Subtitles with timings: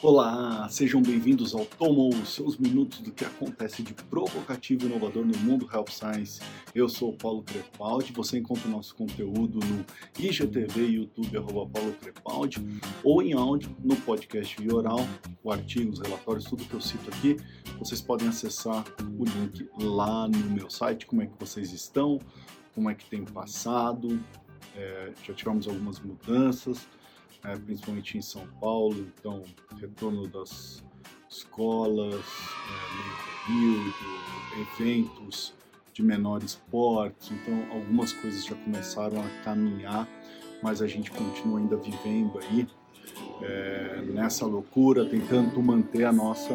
[0.00, 5.36] Olá, sejam bem-vindos ao Tomo, seus minutos do que acontece de provocativo e inovador no
[5.38, 6.40] mundo Health Science.
[6.72, 9.84] Eu sou o Paulo Crepaldi, você encontra o nosso conteúdo no
[10.16, 12.64] IGTV YouTube, arroba Paulo Crepaldi,
[13.02, 15.00] ou em áudio no podcast via oral,
[15.42, 17.36] o artigo, os relatórios, tudo que eu cito aqui.
[17.80, 18.84] Vocês podem acessar
[19.18, 22.20] o link lá no meu site, como é que vocês estão,
[22.72, 24.20] como é que tem passado,
[24.76, 26.86] é, já tivemos algumas mudanças,
[27.44, 29.42] é, principalmente em São Paulo, então
[29.80, 30.84] retorno das
[31.28, 35.54] escolas, é, meio período, eventos
[35.92, 40.08] de menores porte, então algumas coisas já começaram a caminhar,
[40.62, 42.66] mas a gente continua ainda vivendo aí
[43.42, 46.54] é, nessa loucura, tentando manter a nossa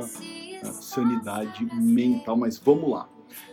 [0.63, 2.37] a sanidade mental.
[2.37, 3.09] Mas vamos lá.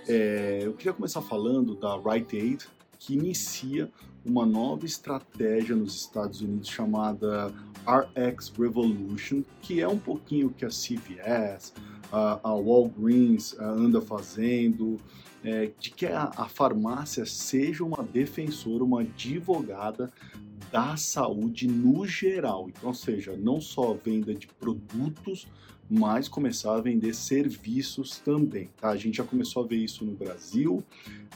[0.06, 2.68] É, eu queria começar falando da Right Aid,
[3.00, 3.90] que inicia
[4.24, 7.52] uma nova estratégia nos Estados Unidos chamada
[7.86, 11.72] RX Revolution, que é um pouquinho o que a CVS,
[12.12, 14.98] a, a Walgreens a, anda fazendo,
[15.42, 20.12] é, de que a, a farmácia seja uma defensora, uma advogada
[20.70, 22.68] da saúde no geral.
[22.68, 25.48] Então, ou seja, não só venda de produtos,
[25.90, 28.68] mas começar a vender serviços também.
[28.80, 28.90] Tá?
[28.90, 30.84] A gente já começou a ver isso no Brasil,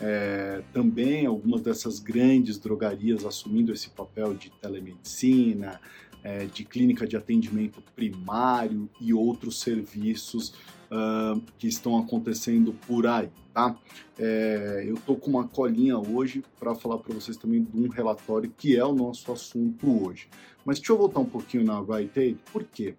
[0.00, 5.80] é, também algumas dessas grandes drogarias assumindo esse papel de telemedicina,
[6.22, 10.55] é, de clínica de atendimento primário e outros serviços
[10.91, 13.28] uh, que estão acontecendo por aí.
[13.52, 13.77] Tá?
[14.18, 18.52] É, eu tô com uma colinha hoje para falar para vocês também de um relatório
[18.56, 20.28] que é o nosso assunto hoje.
[20.64, 22.94] Mas deixa eu voltar um pouquinho na Right Aid, por quê?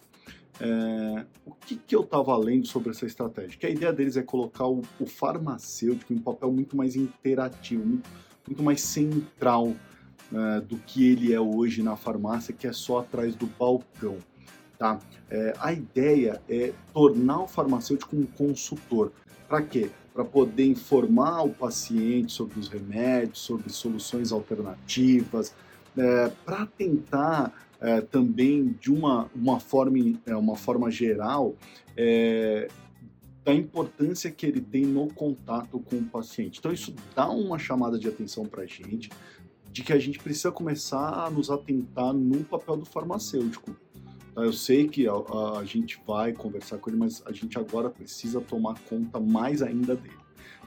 [0.60, 3.58] É, o que, que eu estava lendo sobre essa estratégia?
[3.58, 7.86] Que a ideia deles é colocar o, o farmacêutico em um papel muito mais interativo,
[7.86, 8.10] muito,
[8.48, 9.74] muito mais central
[10.34, 14.18] é, do que ele é hoje na farmácia, que é só atrás do balcão.
[14.78, 15.00] Tá?
[15.30, 19.12] É, a ideia é tornar o farmacêutico um consultor.
[19.48, 19.90] Para quê?
[20.14, 25.54] Para poder informar o paciente sobre os remédios, sobre soluções alternativas,
[25.98, 31.56] é, para tentar é, também de uma, uma, forma, é, uma forma geral
[31.96, 32.68] é,
[33.44, 36.60] da importância que ele tem no contato com o paciente.
[36.60, 39.10] Então isso dá uma chamada de atenção para a gente,
[39.72, 43.76] de que a gente precisa começar a nos atentar no papel do farmacêutico.
[44.34, 44.42] Tá?
[44.42, 47.90] Eu sei que a, a, a gente vai conversar com ele, mas a gente agora
[47.90, 50.16] precisa tomar conta mais ainda dele.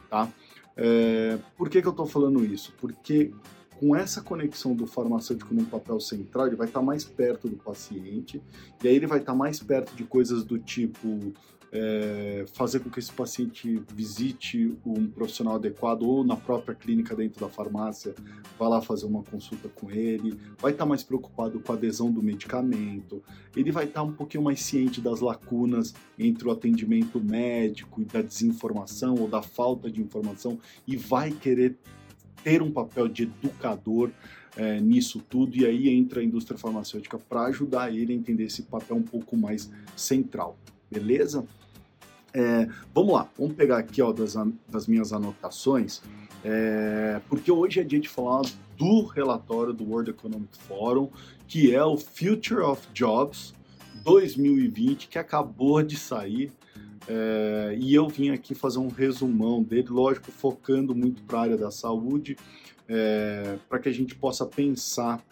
[0.08, 0.30] Tá?
[0.76, 2.72] É, por que, que eu estou falando isso?
[2.80, 3.32] Porque
[3.78, 8.42] com essa conexão do farmacêutico num papel central, ele vai estar mais perto do paciente,
[8.82, 11.32] e aí ele vai estar mais perto de coisas do tipo
[11.70, 17.40] é, fazer com que esse paciente visite um profissional adequado ou na própria clínica dentro
[17.40, 18.14] da farmácia,
[18.58, 22.22] vá lá fazer uma consulta com ele, vai estar mais preocupado com a adesão do
[22.22, 23.22] medicamento,
[23.54, 28.22] ele vai estar um pouquinho mais ciente das lacunas entre o atendimento médico e da
[28.22, 31.76] desinformação ou da falta de informação e vai querer
[32.42, 34.10] ter um papel de educador
[34.56, 38.62] é, nisso tudo, e aí entra a indústria farmacêutica para ajudar ele a entender esse
[38.62, 40.56] papel um pouco mais central,
[40.90, 41.44] beleza?
[42.34, 44.34] É, vamos lá, vamos pegar aqui ó, das,
[44.68, 46.02] das minhas anotações,
[46.44, 48.42] é, porque hoje é dia de falar
[48.76, 51.08] do relatório do World Economic Forum,
[51.46, 53.54] que é o Future of Jobs
[54.04, 56.52] 2020, que acabou de sair.
[57.08, 61.56] É, e eu vim aqui fazer um resumão dele, lógico, focando muito para a área
[61.56, 62.36] da saúde,
[62.86, 65.24] é, para que a gente possa pensar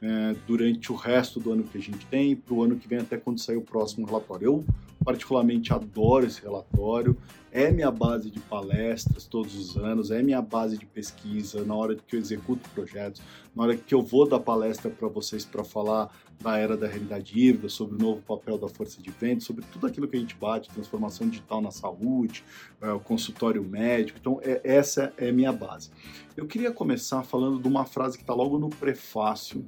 [0.00, 2.98] é, durante o resto do ano que a gente tem, para o ano que vem,
[2.98, 4.46] até quando sair o próximo relatório.
[4.46, 4.64] Eu
[5.08, 7.16] particularmente adoro esse relatório,
[7.50, 11.96] é minha base de palestras todos os anos, é minha base de pesquisa na hora
[11.96, 13.22] que eu executo projetos,
[13.56, 17.40] na hora que eu vou dar palestra para vocês para falar da era da realidade
[17.40, 20.36] híbrida, sobre o novo papel da força de vento, sobre tudo aquilo que a gente
[20.36, 22.44] bate, transformação digital na saúde,
[22.78, 24.18] é, o consultório médico.
[24.20, 25.90] Então, é, essa é minha base.
[26.36, 29.64] Eu queria começar falando de uma frase que está logo no prefácio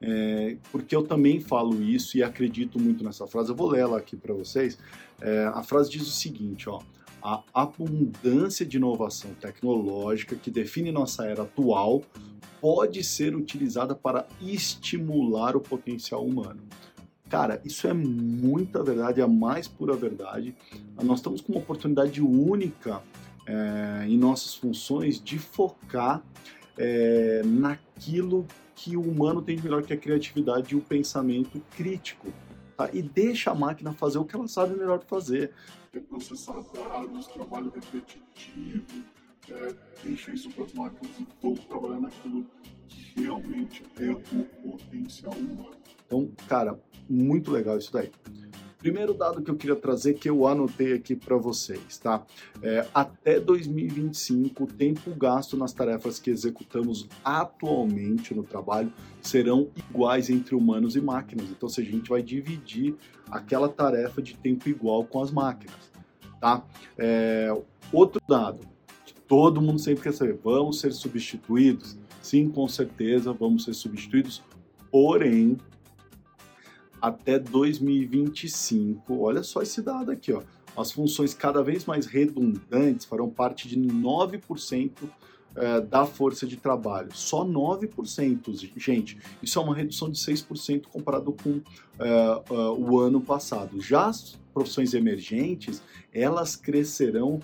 [0.00, 3.50] é, porque eu também falo isso e acredito muito nessa frase.
[3.50, 4.78] Eu vou ler ela aqui para vocês.
[5.20, 6.80] É, a frase diz o seguinte: ó,
[7.22, 12.02] a abundância de inovação tecnológica que define nossa era atual
[12.60, 16.62] pode ser utilizada para estimular o potencial humano.
[17.28, 20.54] Cara, isso é muita verdade, é a mais pura verdade.
[21.02, 23.02] Nós estamos com uma oportunidade única
[23.46, 26.22] é, em nossas funções de focar
[26.78, 28.46] é, naquilo
[28.76, 32.28] que o humano tem de melhor que a criatividade e o pensamento crítico.
[32.76, 32.90] Tá?
[32.92, 35.50] E deixa a máquina fazer o que ela sabe melhor fazer.
[35.94, 39.02] É processar dados, trabalho repetitivo,
[39.50, 39.74] é,
[40.04, 42.44] deixa isso para as máquinas e vamos trabalhar naquilo
[42.86, 45.76] que realmente é o potencial humano.
[46.04, 46.78] Então, cara,
[47.08, 48.12] muito legal isso daí.
[48.86, 52.24] Primeiro dado que eu queria trazer, que eu anotei aqui para vocês, tá?
[52.62, 60.30] É, até 2025, o tempo gasto nas tarefas que executamos atualmente no trabalho serão iguais
[60.30, 61.50] entre humanos e máquinas.
[61.50, 62.94] Então, se a gente vai dividir
[63.28, 65.90] aquela tarefa de tempo igual com as máquinas,
[66.40, 66.64] tá?
[66.96, 67.52] É,
[67.92, 68.60] outro dado
[69.04, 71.98] que todo mundo sempre quer saber: vamos ser substituídos?
[72.22, 74.44] Sim, com certeza, vamos ser substituídos.
[74.92, 75.58] Porém,
[77.00, 79.20] até 2025.
[79.20, 80.42] Olha só esse dado aqui, ó.
[80.76, 84.90] As funções cada vez mais redundantes farão parte de 9%
[85.56, 87.08] eh, da força de trabalho.
[87.14, 89.18] Só 9%, gente.
[89.42, 93.80] Isso é uma redução de 6% comparado com uh, o ano passado.
[93.80, 95.82] Já as profissões emergentes,
[96.12, 97.40] elas crescerão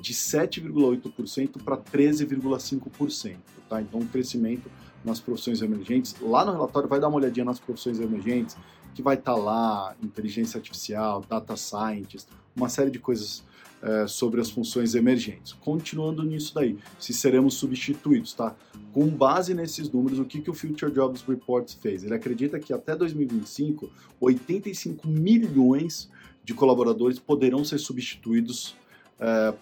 [0.00, 3.36] de 7,8% para 13,5%.
[3.68, 3.82] Tá?
[3.82, 4.70] Então, um crescimento
[5.06, 6.14] nas profissões emergentes.
[6.20, 8.56] Lá no relatório, vai dar uma olhadinha nas profissões emergentes
[8.94, 13.44] que vai estar tá lá inteligência artificial, data scientist, uma série de coisas
[13.82, 15.52] é, sobre as funções emergentes.
[15.52, 18.56] Continuando nisso daí, se seremos substituídos, tá?
[18.92, 22.02] Com base nesses números, o que, que o Future Jobs Report fez?
[22.02, 26.10] Ele acredita que até 2025, 85 milhões
[26.42, 28.74] de colaboradores poderão ser substituídos
[29.20, 29.54] é,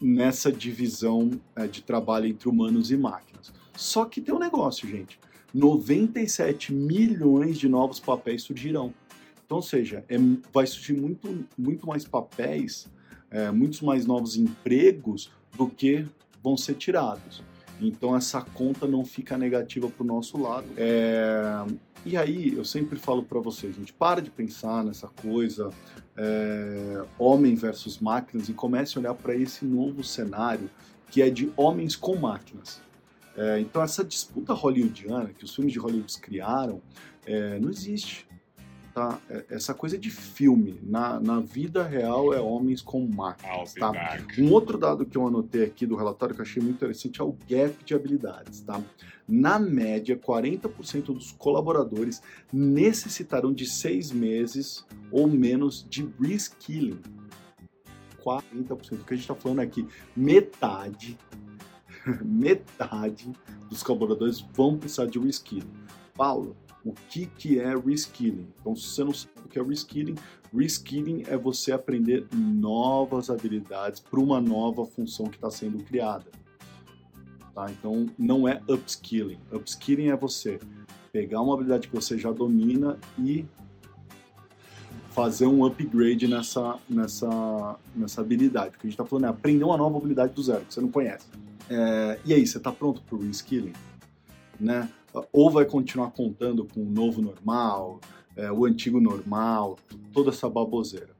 [0.00, 3.52] nessa divisão é, de trabalho entre humanos e máquinas.
[3.74, 5.18] Só que tem um negócio, gente.
[5.52, 8.94] 97 milhões de novos papéis surgirão.
[9.44, 10.16] Então, ou seja, é,
[10.52, 12.86] vai surgir muito, muito mais papéis,
[13.30, 16.06] é, muitos mais novos empregos do que
[16.42, 17.42] vão ser tirados.
[17.80, 20.66] Então, essa conta não fica negativa para o nosso lado.
[20.76, 21.64] É,
[22.04, 25.70] e aí, eu sempre falo para vocês, gente, para de pensar nessa coisa
[26.16, 30.70] é, homem versus máquinas e comece a olhar para esse novo cenário
[31.10, 32.80] que é de homens com máquinas.
[33.40, 36.82] É, então essa disputa hollywoodiana que os filmes de Hollywood criaram
[37.24, 38.28] é, não existe.
[38.92, 39.18] Tá?
[39.30, 43.72] É, essa coisa de filme, na, na vida real é homens com máquinas.
[43.72, 43.92] Tá?
[44.38, 47.24] Um outro dado que eu anotei aqui do relatório que eu achei muito interessante é
[47.24, 48.60] o gap de habilidades.
[48.60, 48.78] Tá?
[49.26, 52.20] Na média, 40% dos colaboradores
[52.52, 57.00] necessitarão de seis meses ou menos de reskilling.
[58.22, 58.74] 40%.
[58.76, 61.16] O que a gente está falando aqui, metade
[62.24, 63.30] metade
[63.68, 65.70] dos colaboradores vão precisar de reskilling.
[66.14, 68.48] Paulo, o que, que é reskilling?
[68.60, 70.14] Então, se você não sabe o que é reskilling,
[70.54, 76.26] reskilling é você aprender novas habilidades para uma nova função que está sendo criada.
[77.54, 77.70] Tá?
[77.70, 79.38] Então, não é upskilling.
[79.52, 80.58] Upskilling é você
[81.12, 83.44] pegar uma habilidade que você já domina e
[85.10, 88.68] fazer um upgrade nessa, nessa, nessa habilidade.
[88.68, 90.80] O que a gente está falando é aprender uma nova habilidade do zero, que você
[90.80, 91.26] não conhece.
[91.70, 93.72] É, e aí, você está pronto para o reskilling?
[94.58, 94.90] Né?
[95.32, 98.00] Ou vai continuar contando com o novo normal,
[98.36, 99.78] é, o antigo normal,
[100.12, 101.14] toda essa baboseira?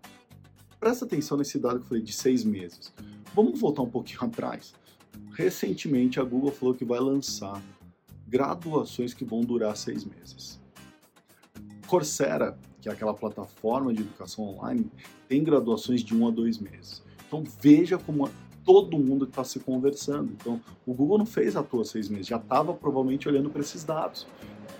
[0.80, 2.92] Presta atenção nesse dado que eu falei de seis meses.
[3.32, 4.74] Vamos voltar um pouquinho atrás.
[5.34, 7.62] Recentemente a Google falou que vai lançar
[8.26, 10.60] graduações que vão durar seis meses.
[11.86, 14.90] Coursera, que é aquela plataforma de educação online,
[15.28, 17.02] tem graduações de um a dois meses.
[17.26, 18.28] Então veja como
[18.64, 20.32] todo mundo está se conversando.
[20.32, 23.84] Então, o Google não fez à toa seis meses, já estava provavelmente olhando para esses
[23.84, 24.26] dados.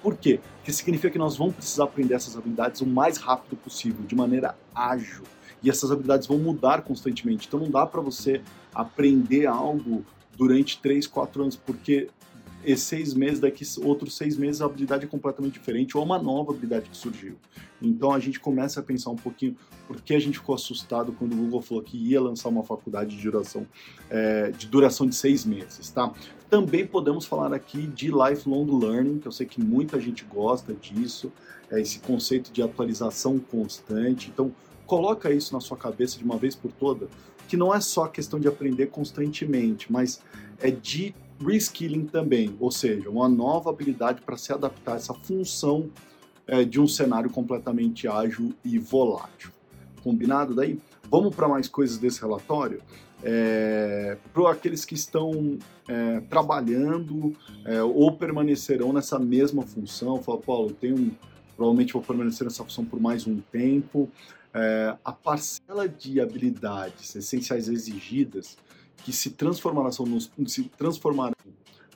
[0.02, 0.40] Por quê?
[0.56, 4.56] Porque significa que nós vamos precisar aprender essas habilidades o mais rápido possível, de maneira
[4.74, 5.24] ágil.
[5.62, 7.46] E essas habilidades vão mudar constantemente.
[7.46, 8.40] Então, não dá para você
[8.74, 10.04] aprender algo
[10.36, 12.08] durante três, quatro anos, porque
[12.64, 16.52] e seis meses, daqui outros seis meses a habilidade é completamente diferente ou uma nova
[16.52, 17.36] habilidade que surgiu.
[17.80, 21.32] Então a gente começa a pensar um pouquinho por que a gente ficou assustado quando
[21.32, 23.66] o Google falou que ia lançar uma faculdade de duração,
[24.10, 26.12] é, de, duração de seis meses, tá?
[26.48, 31.32] Também podemos falar aqui de lifelong learning, que eu sei que muita gente gosta disso,
[31.70, 34.30] é esse conceito de atualização constante.
[34.32, 34.52] Então
[34.86, 37.08] coloca isso na sua cabeça de uma vez por toda,
[37.48, 40.20] que não é só questão de aprender constantemente, mas
[40.60, 45.90] é de reskilling também, ou seja, uma nova habilidade para se adaptar a essa função
[46.46, 49.50] é, de um cenário completamente ágil e volátil.
[50.02, 50.78] Combinado daí?
[51.10, 52.82] Vamos para mais coisas desse relatório?
[53.22, 60.70] É, para aqueles que estão é, trabalhando é, ou permanecerão nessa mesma função, fala, Paulo,
[60.70, 61.16] eu tenho,
[61.56, 64.08] provavelmente vou permanecer nessa função por mais um tempo.
[64.52, 68.56] É, a parcela de habilidades essenciais exigidas
[69.04, 71.34] que se transformarão nos, se transformarão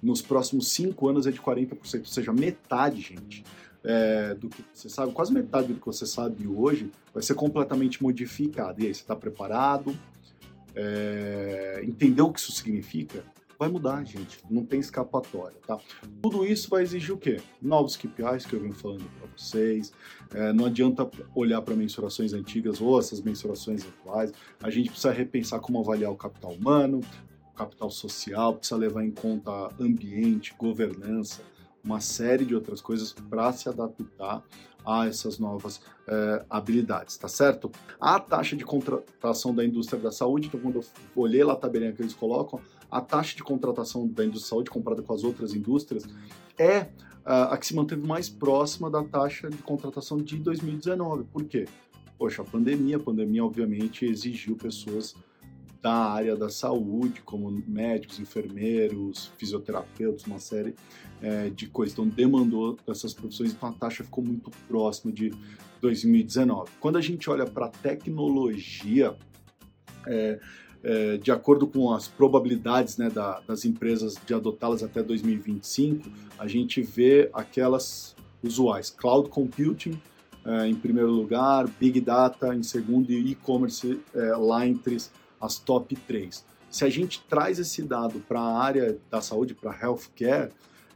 [0.02, 3.44] nos próximos cinco anos é de 40%, ou seja, metade, gente,
[3.82, 8.02] é, do que você sabe, quase metade do que você sabe hoje vai ser completamente
[8.02, 8.82] modificado.
[8.82, 9.96] E aí, você está preparado?
[10.74, 13.24] É, entendeu o que isso significa?
[13.64, 14.38] Vai mudar, gente.
[14.50, 15.78] Não tem escapatória, tá?
[16.22, 17.40] Tudo isso vai exigir o quê?
[17.60, 19.92] Novos KPIs que eu venho falando para vocês.
[20.34, 24.32] É, não adianta olhar para mensurações antigas ou essas mensurações atuais.
[24.62, 27.00] A gente precisa repensar como avaliar o capital humano,
[27.52, 31.42] o capital social, precisa levar em conta ambiente, governança,
[31.82, 34.42] uma série de outras coisas para se adaptar
[34.86, 37.70] a essas novas é, habilidades, tá certo?
[37.98, 40.84] A taxa de contratação da indústria da saúde, então quando eu
[41.16, 42.60] olhei lá a tabelinha que eles colocam,
[42.94, 46.04] a taxa de contratação da indústria da saúde comparada com as outras indústrias
[46.56, 46.82] é
[47.26, 51.24] uh, a que se manteve mais próxima da taxa de contratação de 2019.
[51.24, 51.66] Por quê?
[52.16, 55.16] Poxa, a pandemia, a pandemia obviamente exigiu pessoas
[55.82, 60.76] da área da saúde, como médicos, enfermeiros, fisioterapeutas, uma série
[61.20, 61.94] é, de coisas.
[61.94, 65.32] Então, demandou essas profissões, então a taxa ficou muito próxima de
[65.80, 66.70] 2019.
[66.78, 69.16] Quando a gente olha para a tecnologia,
[70.06, 70.38] é,
[70.84, 76.46] é, de acordo com as probabilidades né, da, das empresas de adotá-las até 2025, a
[76.46, 79.98] gente vê aquelas usuais: cloud computing
[80.44, 84.98] é, em primeiro lugar, big data em segundo e e-commerce é, lá entre
[85.40, 86.44] as top 3.
[86.70, 90.50] Se a gente traz esse dado para a área da saúde, para healthcare,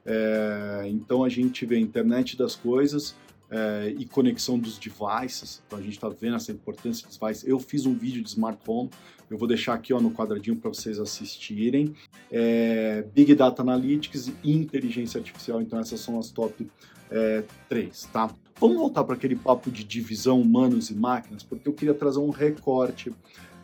[0.05, 3.15] é, então a gente vê internet das coisas,
[3.51, 5.63] é, e conexão dos devices.
[5.67, 7.47] Então a gente está vendo essa importância dos devices.
[7.47, 8.91] Eu fiz um vídeo de smart home,
[9.31, 11.95] eu vou deixar aqui ó, no quadradinho para vocês assistirem.
[12.31, 15.61] É, Big Data Analytics e inteligência artificial.
[15.61, 16.69] Então essas são as top
[17.11, 18.31] é, 3, tá?
[18.61, 22.31] Vamos voltar para aquele papo de divisão humanos e máquinas, porque eu queria trazer um
[22.31, 23.13] recorte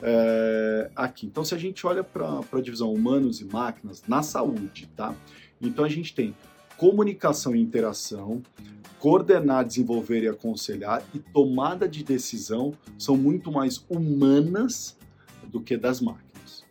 [0.00, 1.26] é, aqui.
[1.26, 5.14] Então, se a gente olha para a divisão humanos e máquinas na saúde, tá?
[5.60, 6.34] Então, a gente tem
[6.76, 8.42] comunicação e interação,
[9.00, 14.96] coordenar, desenvolver e aconselhar e tomada de decisão são muito mais humanas
[15.54, 16.64] do que das máquinas.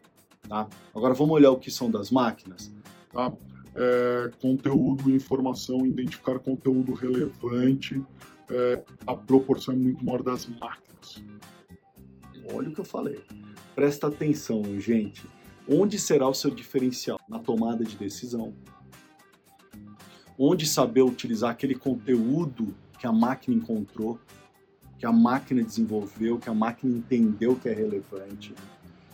[0.48, 0.68] Tá?
[0.94, 2.70] Agora vamos olhar o que são das máquinas.
[3.14, 3.32] Tá?
[3.74, 8.04] É, conteúdo, informação, identificar conteúdo relevante,
[8.50, 11.24] é, a proporção é muito maior das máquinas.
[12.54, 13.24] Olha o que eu falei.
[13.74, 15.26] Presta atenção, gente.
[15.68, 17.18] Onde será o seu diferencial?
[17.30, 18.54] Na tomada de decisão,
[20.38, 24.20] onde saber utilizar aquele conteúdo que a máquina encontrou,
[25.04, 28.56] que a máquina desenvolveu, que a máquina entendeu que é relevante.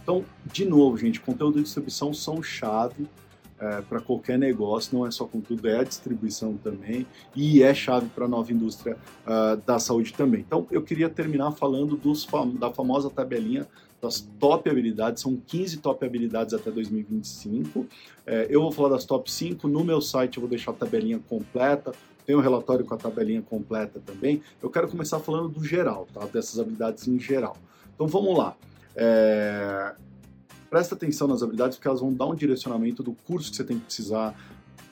[0.04, 3.08] Então, de novo, gente, conteúdo e distribuição são chave
[3.60, 8.08] é, para qualquer negócio, não é só conteúdo, é a distribuição também, e é chave
[8.10, 10.42] para a nova indústria uh, da saúde também.
[10.42, 12.28] Então, eu queria terminar falando dos,
[12.60, 13.68] da famosa tabelinha
[14.00, 17.86] das top habilidades, são 15 top habilidades até 2025.
[18.28, 21.20] É, eu vou falar das top 5, no meu site eu vou deixar a tabelinha
[21.28, 21.92] completa,
[22.30, 24.44] tem um relatório com a tabelinha completa também.
[24.62, 26.28] Eu quero começar falando do geral, tá?
[26.28, 27.58] dessas habilidades em geral.
[27.96, 28.56] Então vamos lá.
[28.96, 29.96] É...
[30.70, 33.80] Presta atenção nas habilidades porque elas vão dar um direcionamento do curso que você tem
[33.80, 34.40] que precisar,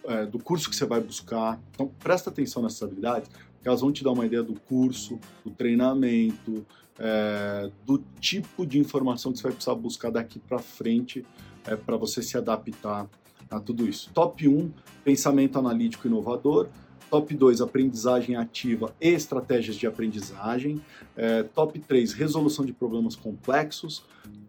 [0.05, 1.61] é, do curso que você vai buscar.
[1.75, 5.51] Então presta atenção nessas habilidades porque elas vão te dar uma ideia do curso, do
[5.51, 6.65] treinamento,
[6.97, 11.23] é, do tipo de informação que você vai precisar buscar daqui para frente
[11.67, 13.07] é, para você se adaptar
[13.47, 14.09] a tudo isso.
[14.11, 14.71] Top 1,
[15.03, 16.67] pensamento analítico inovador.
[17.09, 20.81] Top 2, aprendizagem ativa e estratégias de aprendizagem.
[21.15, 24.03] É, top 3, resolução de problemas complexos.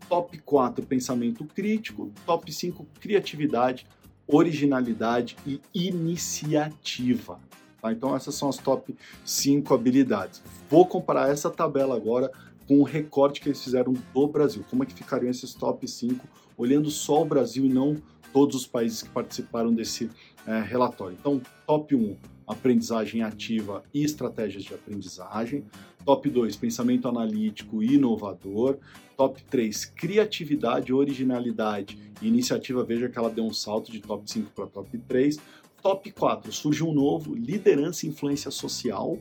[0.08, 2.10] Top 4, pensamento crítico.
[2.26, 3.86] Top 5, criatividade,
[4.26, 7.38] originalidade e iniciativa.
[7.80, 7.92] Tá?
[7.92, 10.42] Então essas são as top 5 habilidades.
[10.68, 12.30] Vou comparar essa tabela agora
[12.66, 14.64] com o recorte que eles fizeram do Brasil.
[14.68, 17.96] Como é que ficariam esses top 5, olhando só o Brasil e não
[18.32, 20.10] todos os países que participaram desse
[20.46, 21.16] é, relatório.
[21.18, 22.16] Então, top 1,
[22.48, 25.64] aprendizagem ativa e estratégias de aprendizagem.
[26.04, 28.78] Top 2, pensamento analítico e inovador.
[29.16, 32.82] Top 3, criatividade, originalidade e iniciativa.
[32.82, 35.38] Veja que ela deu um salto de top 5 para top 3.
[35.82, 39.18] Top 4, surge um novo, liderança e influência social.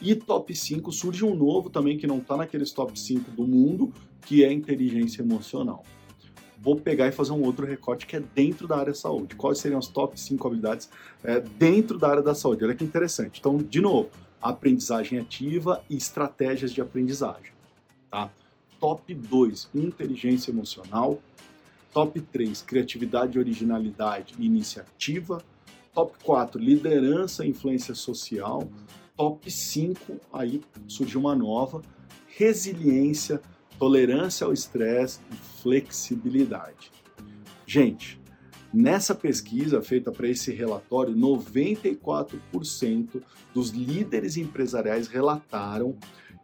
[0.00, 3.92] E top 5, surge um novo também que não está naqueles top 5 do mundo,
[4.26, 5.82] que é inteligência emocional.
[6.66, 9.36] Vou pegar e fazer um outro recorte que é dentro da área da saúde.
[9.36, 10.90] Quais seriam as top 5 habilidades
[11.22, 12.64] é, dentro da área da saúde?
[12.64, 13.38] Olha que interessante.
[13.38, 14.10] Então, de novo,
[14.42, 17.52] aprendizagem ativa e estratégias de aprendizagem.
[18.10, 18.32] Tá?
[18.80, 21.22] Top 2, inteligência emocional.
[21.92, 25.40] Top 3, criatividade, originalidade e iniciativa.
[25.94, 28.68] Top 4, liderança e influência social.
[29.16, 31.80] Top 5, aí surgiu uma nova,
[32.26, 33.40] resiliência,
[33.78, 36.90] tolerância ao estresse e flexibilidade.
[37.66, 38.20] Gente,
[38.72, 45.96] nessa pesquisa feita para esse relatório, 94% dos líderes empresariais relataram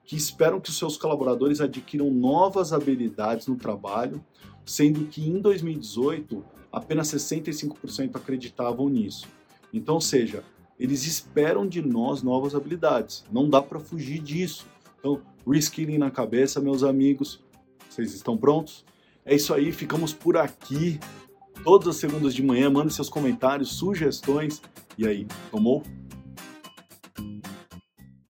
[0.05, 4.25] que esperam que os seus colaboradores adquiram novas habilidades no trabalho,
[4.65, 9.29] sendo que em 2018 apenas 65% acreditavam nisso.
[9.73, 10.43] Então, seja,
[10.79, 13.25] eles esperam de nós novas habilidades.
[13.31, 14.67] Não dá para fugir disso.
[14.99, 17.43] Então, reskilling na cabeça, meus amigos.
[17.89, 18.85] Vocês estão prontos?
[19.25, 20.99] É isso aí, ficamos por aqui.
[21.63, 24.61] Todas as segundas de manhã, mande seus comentários, sugestões.
[24.99, 25.83] E aí, tomou?